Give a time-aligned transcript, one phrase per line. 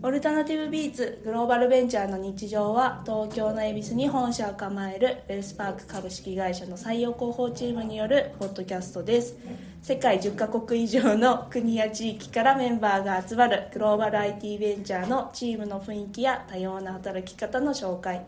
[0.00, 9.36] オルタナティブビーツグローバルベンチャーの日常は東京の恵比寿に本社を構えるウェルスパーク株式会社の採用広報チームによるポッドキャストです。
[9.82, 18.24] 世界10カ国以上の国や地域からメンバーが集まるグローバル IT ベンチャーのチームの雰囲気や多様な働き方の紹介。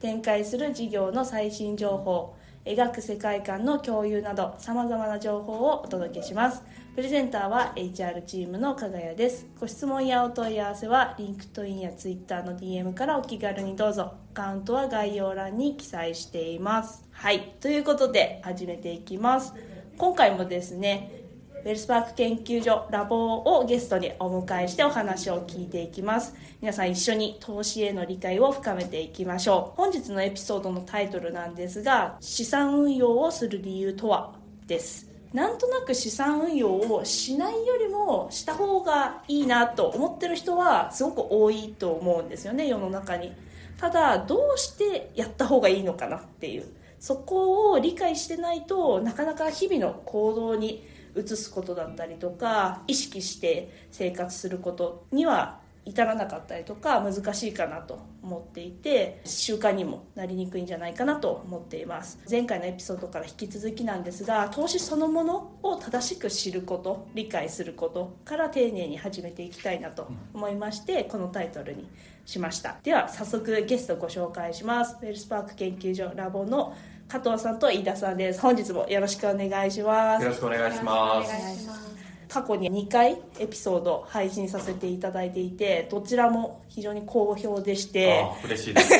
[0.00, 2.36] 展開する事業の最新情報
[2.66, 6.62] 描く世界観の共有などさまざまな情報をお届けします。
[6.94, 9.48] プレゼンターは HR チームの加賀谷です。
[9.58, 14.14] ご質問やお問い合わせは LinkedIn や Twitter の DM からお気軽にどうぞ。
[14.32, 17.04] アカウントは概要欄に記載しています。
[17.10, 17.56] はい。
[17.60, 19.54] ということで始めていきます。
[19.98, 21.10] 今回もですね
[21.64, 26.36] ウェルスパーク研究所ラボをゲストにお迎えしてお話を聞いていきます。
[26.60, 29.76] 皆さん一緒に投資への理解を深めていきましょう。
[29.76, 34.36] 本日のエピソードのタイトルなんですが資産運用をする理由とは？
[34.68, 35.12] です。
[35.34, 43.32] なんとなく資産運用をしないよりもした方がいいなと思ってる人はすごく多いと思うんですよね世の中に。
[43.76, 46.64] ただどうしてやった方がいいのかなっていう。
[47.00, 62.18] そこを理解してないとなかなか日々の行動に移すことだったりとか意識して生活することには至らなかったりとか難しいかなと思っていて習慣にもなりにくいんじゃないかなと思っています。
[62.30, 71.88] 前回のエピソードから引き続きなんですが投資そのものを正しく知ること理解することから丁寧に始めていきたいなと思いましてこのタイトルに
[72.24, 72.76] しました。
[72.82, 74.96] では早速ゲストご紹介します。
[75.02, 76.74] ウェルスパーク研究所ラボの
[77.08, 78.40] 加藤さんと飯田さんです。
[78.40, 80.22] 本日もよろしくお願いします。
[80.22, 81.93] よろしくお願いします
[82.34, 88.94] 過去に2回エピソード配信させていただいていてどちらも非常に好評でして嬉しいです。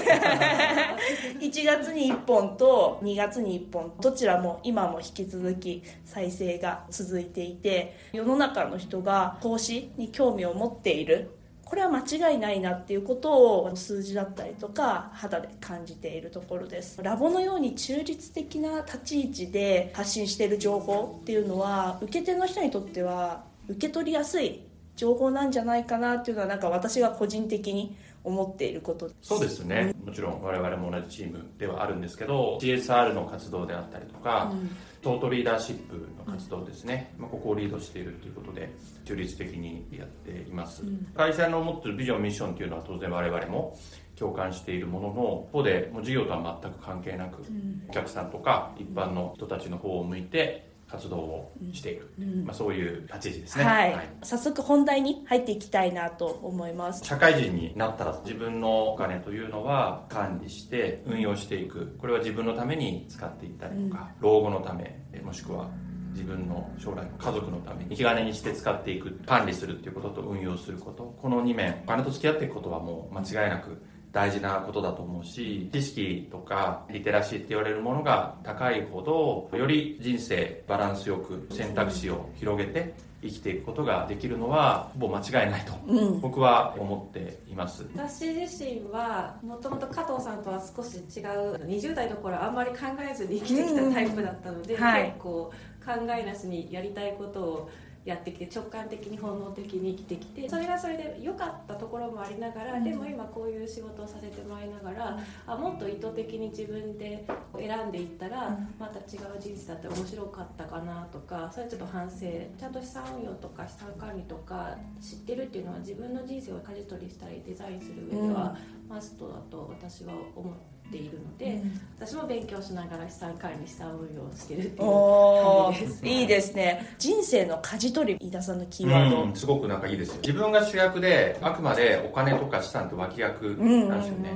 [1.41, 11.31] 1月に1本と2月に1本どちらも今も引き続き再生が続いていて世の中の人が投資に興味を持っている
[11.65, 17.03] これは間違いないなっていうことを数字だったりとか肌で感じているところです。
[17.03, 24.61] ラボのように中立的な立ち位置で発信している情報っていうのは受け手の人にとっては受け取りやすい
[24.97, 29.11] 情報なんじゃないかなっていうのはなんか私が個人的に思っていること。
[29.21, 34.71] そうですね、もちろん我々も同じチームではあるんですけど CSR の活動であったりとか、うん、
[35.03, 38.73] トートリーダーシップの活動ですね、まあ、ここをリードしているということで
[39.05, 43.77] 中立的にやっています、うん、会社の持ってるビジョンミッションというのは当然我々も
[44.17, 57.05] 共感しているものの一方でもう事業とは全く関係なく、うん、お客さんとか一般の人たちの方を向いて活動をしている、うん、まあ、そういう立ち位置ですね、はい、はい、早速本題に入っていきたいなと思います。
[57.05, 61.97] 社会人になったら自分のお金というのは管理して運用していく。
[61.99, 65.69] これは自分のために使っていったりとか、うん、老後のためもしくは
[66.13, 71.17] 自分の将来の家族のために引き金にして使っていく管理するっていうことと運用すること。
[71.21, 73.83] この2面お金と付き合っていくことはもう間違いなく
[74.15, 85.73] 大事なことだと思うし知識とかリテラシーって言われるものが高いほどより人生バランスよく選択肢を広げて生きていくことができるのはほぼ間違いないと、
[86.21, 87.87] 僕は思っています。
[87.97, 92.81] 私自身はもともと加藤さんとは少し違う20代の頃あんまり考
[93.11, 94.83] えずに生きてきたタイプだったので、うん。
[94.83, 95.51] はい、結構
[95.87, 97.71] 考えなしにやりたいことを
[98.05, 105.11] やってきて直感的に本能的に生きてきてそれがそれで良かったところもありながら、うん、でも今こういう仕事をさせてもらいながら、
[105.47, 107.27] うん、あもっと意図的に自分で
[107.57, 112.27] 選んでいったら、うん、また違う人生だったら面白かったかなとかそれちょっと反省
[112.59, 118.57] ちゃんと資産運用とか資産管理とか知ってるっていうのは自分の人生を舵取りしたりデザインする上では、
[118.89, 120.74] マストだと私は思って。
[120.91, 126.95] ているので、うん、私も勉強しながら資産管理資産運用してるっていう感じです、いいですね。
[126.99, 130.21] 人生の舵取り飯田さんのキーワード、うん、すごくなんかいいですよ。
[130.21, 134.31] 自分が主役であくまでお金とか資産って脇役なんですよね、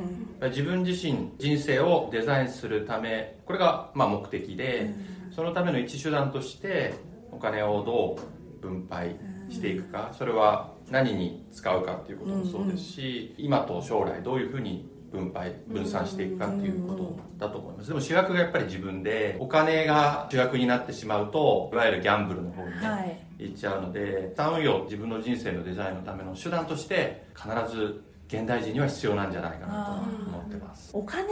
[0.48, 4.91] 自分自身人生をデザインするためこれがまあ目的で、
[5.34, 6.94] そのための一手段として
[7.31, 9.17] お金をどう分配
[9.50, 17.88] していくか、それは何に使うかっていうこともそうですし、今と将来どういうふうに分配分散していくかっていうことだと思います。
[17.88, 29.92] でも主役がやっぱり自分でお金が主役になってしまうといわゆるギャンブルの方にね、はい、行っちゃうので資産運用自分の人生のデザインのための手段として必ず現代人には必要なんじゃないかなと
[30.30, 30.90] 思ってます。
[30.92, 31.25] お金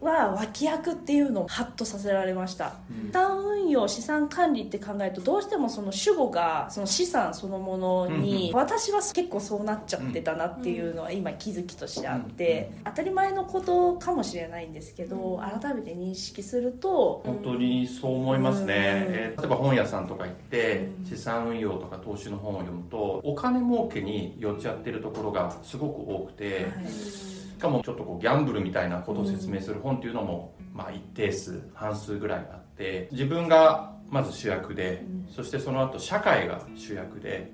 [0.00, 2.74] は脇役っていうのをハッとさせられました、
[3.06, 26.92] 資産運用資産管理って考えるとどうしてもその主語がその資産そのものに、私は結構そうなっちゃってたなっていうのは今気づきとしてあって、当たり前のことかもしれないんですけど改めて認識すると本当にそう思いますね、えー、例えば本屋さんとか行って資産運用とか投資の本を読むとお金儲けに寄っちゃってるところがすごく多くて、はい。
[26.92, 37.52] しかもちょっとこうギャンブルみたいなことを説明する本っていうのも、まあ、一定数半数ぐらいあって自分がまず主役で、そしてその後社会が主役で、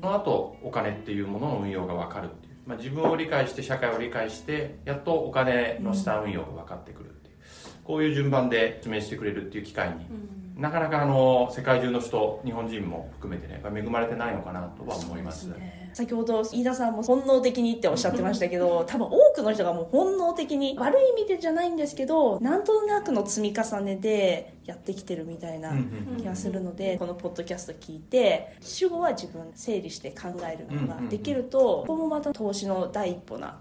[0.00, 7.36] その後お金っていうものの運用が分かるっていう、まあ、自分を理解して社会を理解してやっとお金の資産運用が分かってくるっていう。
[7.84, 10.06] こういう順番で説明してくれるっていう機会に
[10.60, 25.72] なかなかあの世界中の人日本人も含めてね恵まれてないのかなとは思います、ね、先ほど飯田さんも本能的にっておっしゃってましたけど多分多くの人がもう本能的に悪い意味でじゃないんですけどなんとなくの積み重ねでやってきてるみたいな
[26.18, 33.58] 気がするのでこのポッドキャスト聞いて主語は自分整理して考えるのができるとここもまた投資の第一歩な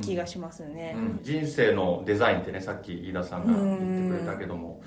[0.00, 4.80] 気がしますよね、うん、人生のデザインってねさっき飯田さんが言ってくれたけども、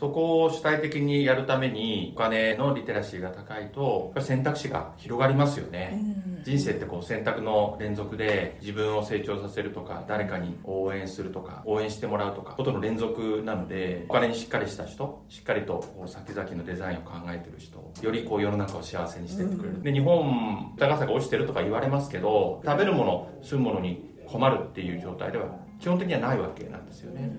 [0.00, 6.00] そこを主体的にやるためにお金のリテラシーが高いと選択肢が広がりますよね、
[6.38, 27.30] うん、人生ってこう選択の連続で自分を成長させるとか誰かに応援するとか応援してもらうとかことの連続なのでお金にしっかりした人しっかりと先々のデザインを考えてる人よりこう世の中を幸せにしてってくれる、うん、で日本豊かさが落ちてるとか言われますけど食べるもの住むものに困るっていう状態では基本的にはないわけなんですよね、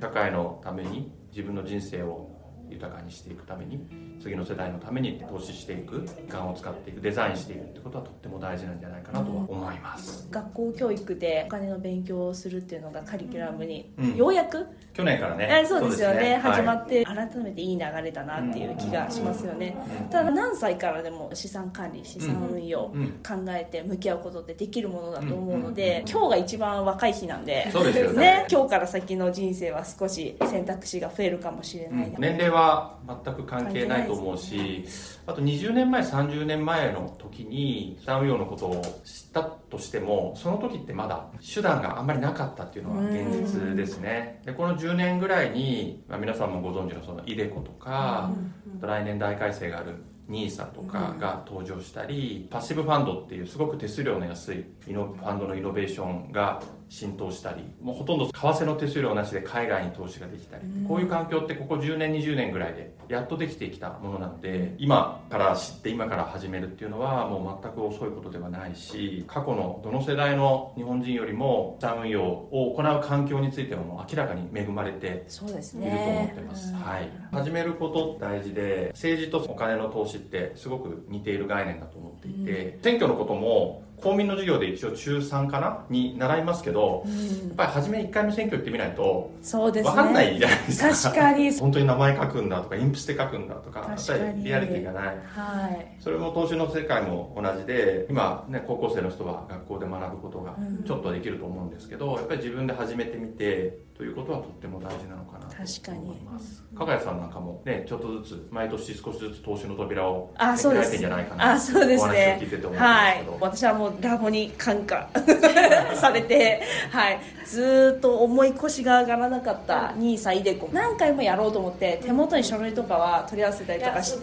[0.00, 2.30] 社会のために自分の人生を
[2.70, 3.86] 豊かにしていくために
[4.20, 14.66] 次の世代のために投資していく時間を使っていくデザインしていくってことはとっても大事なんじゃないかなとは思います、うん、学校教育でお金の勉強をするっていうのがカリキュラムに、うん、ようやく？
[14.92, 15.64] 去年からね。
[15.68, 19.76] そうですよね、ね、始まって、改めていい流れだなっていう気がしますよね、
[20.10, 22.78] ただ何歳からでも資産管理資産運用
[23.26, 27.70] 考えて向き合うことってできるものだと思うので、今日が一番若い日なんで。
[27.70, 28.16] そうですよね。
[28.42, 28.46] ね。
[28.50, 34.84] 今日から先の人生は少し選択肢が増えるかもしれない、年齢は全く関係ないと思うし
[35.26, 44.40] あと20年前30年前の時に資産運用のことを知ったとしてもその時ってまだ手段があんまりなかったっていうのが現実ですね。
[44.44, 48.32] でこの10年ぐらいに、まあ、皆さんもご存知のそのイデコとか
[48.80, 49.96] 来年大改正がある
[50.28, 76.78] NISA とかが登場したり、パッシブファンドっていうすごく手数料の安いファンドのイノベーションが浸透したりもうほとんど為替の手数料なしで海外に投資ができたり、うん、こういう環境ってここ10年20年ぐらいでやっとできてきたものなので今から知って今から始めるっていうのはもう全く遅いことではないし過去のどの世代の日本人よりも資産運用を行う環境についてはもう明らかに恵まれていると思ってます、ね。
[76.82, 85.84] はい、始めること大事で政治とお金の投資ってすごく似ている概念だと思っていて、うん、選挙のことも公民の授業で一応中3かな？
[85.88, 91.10] に習いますけど、うん、やっぱり初め1回目選挙行ってみないとそうです、ね、分かんないじゃないですか。
[91.10, 91.52] 確かに。
[91.58, 100.56] 本当に名前書くんだとかインプして書くんだとかやっぱりリアリティがない、はい、それも投資の世界も同じで今、ね、高校生の人は学校で学ぶことが
[100.86, 106.62] ちょっとできると思うんですけど、うん、やっぱり自分で始めてみてということはとっても大事なのかなと思います。
[106.76, 111.52] 加賀谷さんなんかもねちょっとずつ毎年少しずつ投資の扉を開いてんじゃないかな。
[111.52, 112.38] あそうですね。
[112.74, 113.24] はい。
[113.40, 115.08] 私はもうラボに感化
[116.00, 117.18] されてはい。
[117.46, 124.16] ずっと重い腰が上がらなかった2歳でこ何回もやろうと思って手元に書類とかは取り合わせたりとかし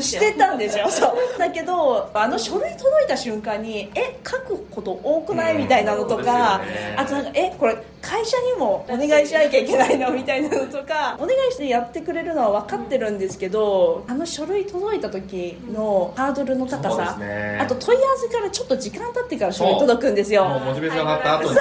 [0.00, 0.88] してたんですよ。
[0.88, 1.38] そう。
[1.38, 5.56] だけどあの書類届いた瞬間にえ書くこと多くない？
[5.58, 20.44] みたいなのとか、ね、あとなんかえこれ会社にもお願いしなきゃいけないのみたいなのとかお願いしてやってくれるのは分かってるんですけどあの書類届いた時のハードルの高さ、ね、あと問い合わせからちょっと時間経ってから書類届くんですよ。
[20.44, 21.58] モチベーション上がった後に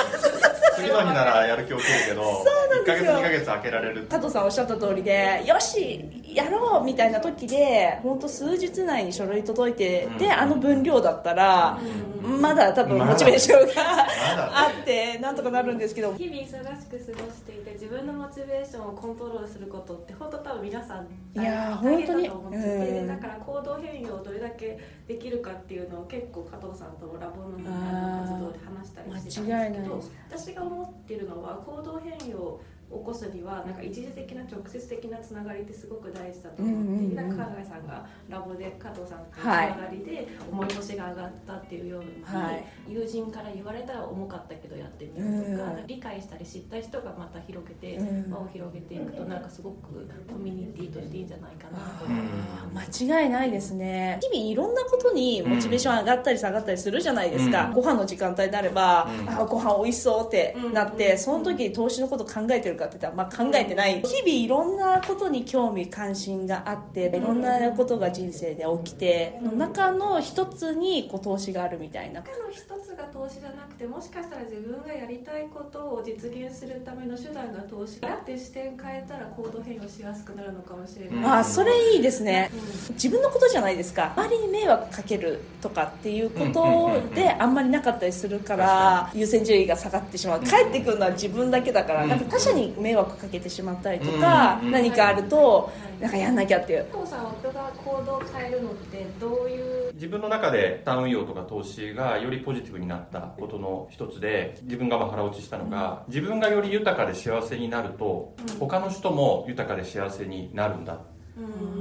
[0.78, 2.44] 次の日ならやる気起きるけど
[2.84, 11.80] 1か月2か月空けられる加藤さんおっしゃった通りでよしやろうみたいな時で本当数日内に書類届いて、うん、であの分量だったら、
[12.24, 14.08] うん、まだ多分モチベーションが、
[14.66, 16.14] あってなんとかなるんですけど。
[16.14, 16.52] 日々忙し
[16.88, 21.08] く過ごしていて自分のモチベーションをコントロールすることって本当多分皆さん
[21.40, 32.60] いや本当に、うん、だから行動変容をどれだけできるかっていうのを結構加藤さんとラボの活動で話したりしてたんですけど私が思ってるのは行動変容
[32.92, 47.98] 起こすにはなんか一時的な直接的なつながりってすごく大事だと思って、うんうん、加賀さんがラボで加藤さんとつながりで重い腰が上がったっていうように、はい、友人から言われたら重かったけどやってみようとか、うん、理解したり知った人がまた広げて、
[48.30, 54.20] 輪を広げていくとなんかすごくコミュニティとしていいんじゃないかなと思間違いないですね。
[54.22, 64.02] 日々いろんなことにモチベーション上がったり下がったりするじゃないですか、うん、ご飯の時間帯になれば、うん、あご飯美味しそうってなって、その時に投資のこと考えてるかって言ったら、まあ、考えてない。
[64.02, 72.22] 日々いろんなことに興味関心があっていろんなことが人生で起きての中の一つにこう投資があるみたいな。
[72.22, 84.14] 中の一つが投資じゃなくてもしかしたら自分がやりたいことを実現するための手段が投資だって視点変えたら行動変容しやすくなるのかもしれない、あそれいいですね、うん、自分のことじゃないですか。
[84.16, 90.44] 周りに迷惑かけるとかっていうことであんまりなかったりするから優先順位が下がってしまう。
[90.44, 96.86] 帰ってくるのは自分だけだからなんか他者に迷惑かけてしまったりとか何かあるとなんかやんなきゃっていう。
[96.94, 99.90] お父さん夫が行動を変えるのってどうい。
[99.90, 111.00] う自分の中で資産運用とか投資がよりポジティブになったことの一つで自分がまあ腹落ちしたのが自分がより豊かで幸せになると他の人も豊かで幸せになるんだ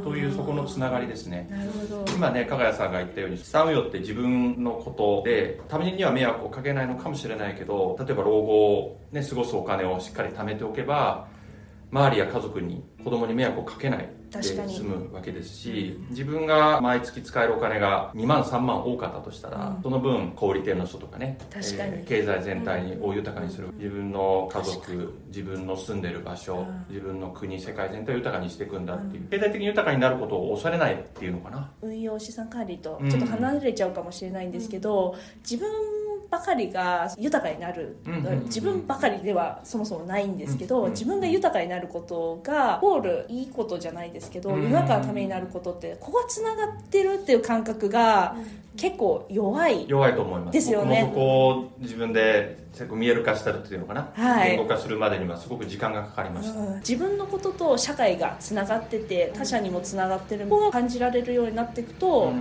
[0.05, 1.49] というそこのつながりですね。
[2.15, 11.29] 今ね加賀谷さんが言ったように資産運用って自分のことで他人には迷惑をかけないのかもしれないけど例えば老後を、ね、過ごすお金をしっかり貯めておけば
[11.91, 14.09] 周りや家族に子供に迷惑をかけない
[14.39, 31.71] で済むわけですし自分が毎月使えるお金が2万3万多かったとしたら、うん、その分小売店の人とかね確かに、えー、経済全体に大豊かにする、うん、自分の家族自分の住んでる場所、うん、自分の国世界全体を豊かにしていくんだっていう、経済的に豊かになることを恐れないっていうのかな。
[31.83, 36.00] 運用資産管理とちょっと離れちゃうかもしれないんですけど、自分
[36.31, 37.97] ばかりが豊かになる、
[38.45, 48.37] 自分ばかりではそもそもないんですけど、自分が豊かになることがホールいいことじゃないですけど、世の中のためになることってここがつながってるっていう感覚が
[48.77, 49.89] 結構弱い。
[49.89, 50.55] 弱いと思います。
[50.55, 51.13] ですよね。
[51.81, 52.59] 自分で
[52.93, 62.33] 見える化したるっていうのかな、はい、言語化するまでにはすごく時間がかかりました、うん、自分のことと社会がつながってて他者にもつながってるこを感じられるようになっていくと、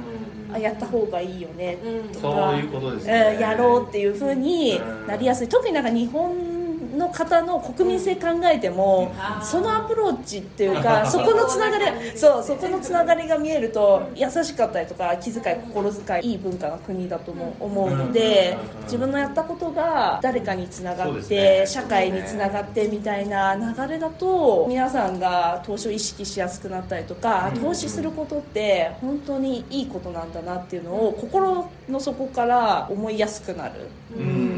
[0.47, 1.77] うん、あやった方がいいよね
[2.13, 5.47] とか、そういうことですね、やろうっていうふうになりやすい。
[5.47, 6.58] 特になんか日本
[6.95, 33.87] の方の国民性考えても、そのアプローチっていうかそこのつながりそうそこのつながりが見えると優しかったりとか気遣い心遣いいい文化の国だとも思うので自分のやったことが誰かにつながって、社会につながってみたいな流れだと皆さんが投資を意識しやすくなったりとか投資することって本当にいいことなんだなっていうのを心の底から思いやすくなる。
[34.17, 34.48] うん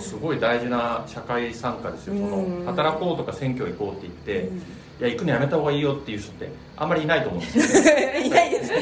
[0.00, 4.14] すごい大事な社会参加ですよ、その働こうとか選挙行こうって言っ
[4.48, 4.50] て、
[5.00, 8.72] いや行くのやめた方がいいよっていう人ってあんまりいないと思うんですよ、ね、 いないです。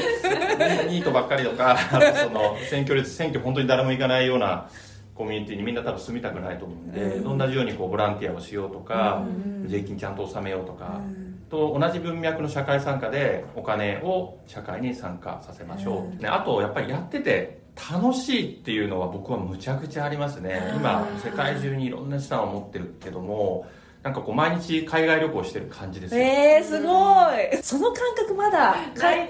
[0.89, 1.79] ニートばっかりとか
[2.23, 4.69] その選挙率選挙本当に誰も行かないような
[5.15, 17.59] コミュニティにみんな多分住みたくないと思うんで、うん、同じようにこうボランティアをしようとか、うん、税金ちゃんと納めようとか、うん、と同じ文脈の社会参加でお金を社会に参加させましょう、ね、あとやっぱりやってて
[17.91, 20.73] 楽しいっていうのは僕はむちゃくちゃありますね。
[20.77, 23.67] 今世界中にいろんな資産を持ってるけども
[24.03, 26.21] なんかこう毎日海外旅行してる感じですよ。
[26.21, 27.63] えー、すごい。
[27.63, 29.27] その感覚まだ感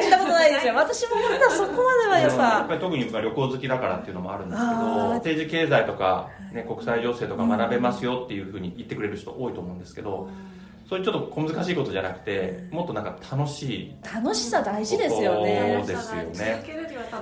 [0.00, 0.74] じたことないですよ。
[0.76, 2.42] 私もまだそこまではやっぱ。
[2.42, 4.80] やっぱり特に旅行好きだからっていうのもあるんですけど
[5.14, 10.60] 政治経済とか、ね、国際情勢とか学べますよっていうふうに言ってくれる人多いと思うんですけど、うん。
[10.90, 13.96] そういうちょっと小難しいことじゃなくてもっとなんか楽しい。
[14.02, 15.84] 楽しさ大事ですよね。
[15.86, 16.64] そうですよね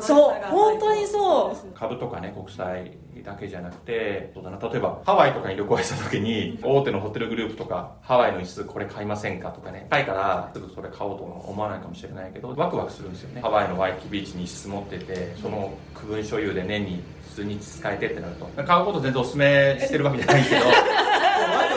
[0.00, 1.56] そう本当にそう。
[1.74, 4.58] 株とかね国債だけじゃなくてそうだな。
[4.58, 9.86] 例えばハワイとかに旅行した時に大手のホテルグループとかハワイの椅子これ買いませんかとかね。
[9.90, 13.40] 高いからすぐそれ買おうと思わないかもしれないけどワクワクするんですよね。
[13.40, 17.02] ハワイのワイキビーチに椅子持っててその区分所有で年に
[17.34, 18.46] 数日使えてってなると。
[18.64, 20.56] 買うこと全然おすすめしてるわけじゃないけど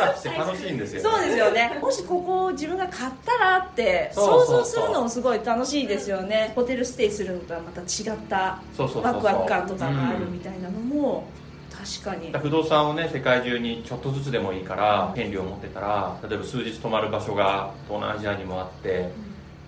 [0.01, 1.79] ワクして楽しいんですよ、ね、そうですよね。
[1.81, 6.51] もしここを自分が買ったらって想像するのもすごい楽しいですよね。
[6.55, 11.27] ホテルステイするのとはまた違ったワクワク感とかがあるみたいなのも、
[11.71, 12.31] 確かに。
[12.31, 19.09] 不動産をね世界中にちょっとずつでもいいから権利を持ってたら例えば数日泊まる場所が東南アジアにもあって、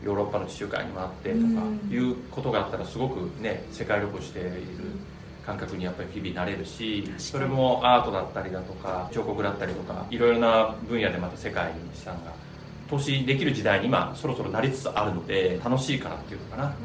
[0.04, 1.46] ヨーロッパの地中海にもあってとか
[1.90, 4.52] いうことがあったらすごくね世界旅行している
[5.46, 12.32] 感覚にやっぱり日々なれるしそれもアートだったりだとか彫刻だったりとかいろいろな分野でまた世界に資産が
[12.90, 16.76] 投資できる時代に今そろそろなりつつあるので楽しいからっていうのかな。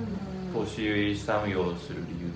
[0.55, 2.31] 投資資産運用する理由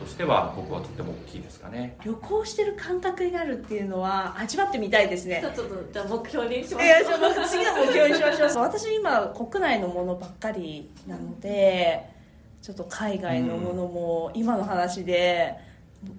[0.00, 1.96] としては僕はとっても大きいですかね。
[2.04, 5.40] 旅行してる感覚になるっていうのは味わってみたいですね。
[5.42, 8.62] ちょっとじゃあ目標にしましょういやじゃあ次の目標にしましょう。
[8.64, 12.08] 私今国内のものばっかりなので
[12.62, 15.67] ちょっと海外のものも今の話で、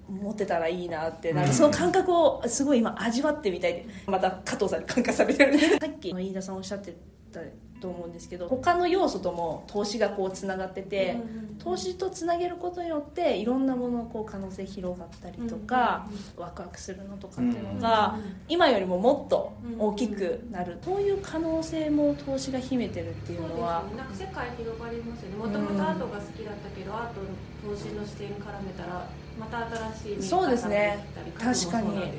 [0.09, 6.95] 持ってたらいいなってなんかその感覚をすごい今味わってみたいでまた加藤さんに感化されてる さっき飯田さんおっしゃって
[7.31, 7.39] た
[7.79, 11.17] と思うんですけど他の要素とも投資がこうつながってて、
[11.59, 18.17] 投資とつなげることによっていろんなものこう可能性広がったりとか、ワクワクするのとかっていうのが、
[18.47, 25.37] 今よりももっと大きくなる、そういう可能性も投資が秘めてるっていうのは、ね、なんか世界広がりますよね。
[25.37, 29.07] もともとアートが好きだったけど、アートの投資の視点絡めたら
[29.39, 29.67] また
[30.01, 31.05] 新しいそうですね。
[31.39, 32.11] 確かに。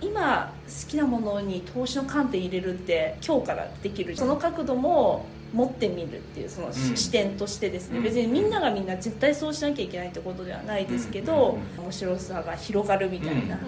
[0.00, 13.60] 今好きなものに投資の観点入れるって今日からできるその角度も持ってみるっていうその視点としてですね、うん、別にみんながみんな絶対そうしなきゃいけないってことではないですけど、うん、面白さが広がるみたいな、うん、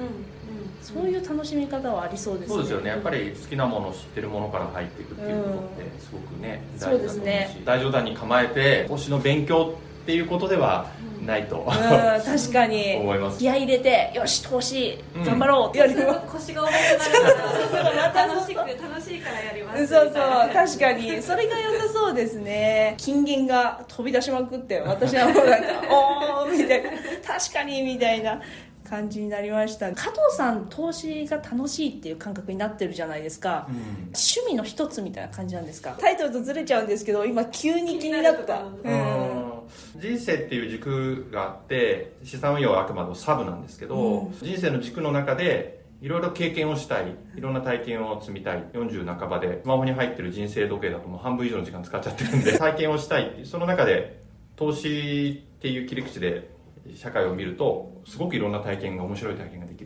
[0.83, 2.55] そういう楽しみ方はありそうですね。
[2.55, 2.91] そうですよね。
[2.91, 10.91] やっぱり好きなものを知ってるものから入っていくっていうことってすごくね、大事だと思うし、ね、大冗談に構えて投資の勉強っていうことでは
[11.27, 12.97] ないと、うん、確かに。
[13.01, 13.39] 思います。
[13.39, 15.79] 気合い入れてよし投資頑張ろうって。
[15.79, 19.87] やります、腰が重くなるから楽しく楽しいからやります。
[19.87, 20.15] そうそう
[20.53, 21.23] 確かに。
[21.23, 22.95] それが良さそうですね。
[22.99, 26.91] 金言が飛び出しまくって私はもうなんか おおみたいな。
[27.27, 28.41] 確かにみたいな
[28.89, 29.93] 感じになりました。
[29.93, 35.97] 加藤さん投資が楽しいっていう感覚になってるじゃないですか、うん、趣味の一つみたいな感じなんですか。
[35.99, 38.63] タイトルとずれちゃうんですけど今急に気になった
[39.97, 54.21] 人生っていう軸があって資産運用はあくまでもサブなんですけど、うん、人生の軸の中でいろいろ経験をしたいいろんな体験を積みたい40半ばでスマホに入ってる人生時計だともう半分以上の時間使っちゃってるんで 体験をしたいその中で
[54.57, 56.51] 投資っていう切り口で
[56.95, 59.86] 社会を見るとすごくいろんな体験が面白い体験ができる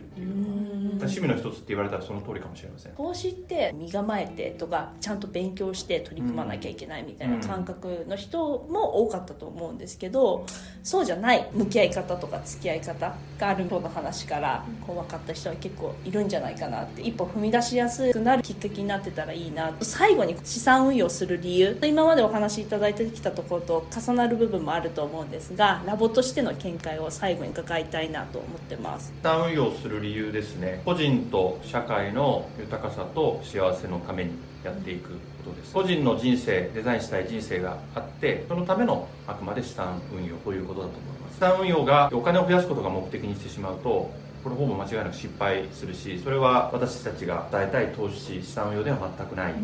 [1.07, 2.93] 趣味の一つって言われたらその通りかもしれません。
[2.93, 8.39] 投資って身構えてとかちゃんと勉強して取り組まなきゃいけないみたいな感覚の人
[8.71, 10.47] も多かったと思うんですけど
[10.83, 19.73] そうじゃない向き合い方とか付き合い方があるような話からこう分かった人は結構いるんじゃないかなって一歩踏み出しやすくなるきっかけになってたらいいな。
[19.83, 29.13] 最後に資産運用する理由今までお話しいただいてきたところと重なる部分もあると思うんですがラボとしての見解を最後に伺いたいなと思ってます。
[29.17, 34.33] 資産運用する理由ですね個人と社会の豊かさと幸せのために
[34.65, 35.11] やっていく
[35.45, 35.73] ことです。
[35.73, 41.35] 個人の人生デザインしたい人生があってそのためのあくまで資産運用ということだと思います。
[41.35, 44.13] 資産運用がお金を増やすことが目的にしてしまうと
[44.43, 49.55] これほぼ間違いなく失敗するしそれは私たちが伝えたい投資資産運用では全くない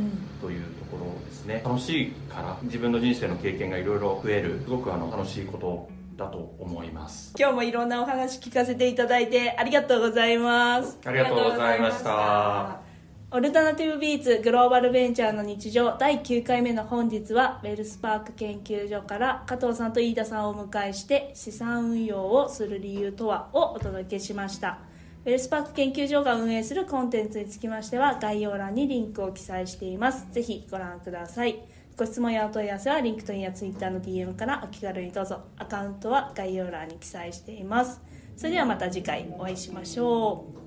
[0.40, 7.34] というところですね、楽しいから自分の人生の経験がいろいろ増えるすごくあの楽しいことだと思います。
[7.38, 10.98] 今日もいろんなお話聞かせていただいてありがとうございます。
[11.04, 12.80] ありがとうございました。
[13.32, 24.78] オルタナティブビーツグローバルベンチャーの日常第9回目の本日は WealthPark 研究所から加藤さんと飯田さんをお迎えして資産運用をする理由とはをお届けしました。
[25.26, 31.58] WealthPark 研究所が運営するコンテンツにつきましては概要欄にリンクを記載していますぜひご覧ください
[31.98, 35.44] ご質問やお問い合わせは LinkedIn やツイッターの DM からお気軽にどうぞ。
[35.56, 38.02] アカウントは概要欄に記載しています。
[38.36, 40.65] それではまた次回お会いしましょう。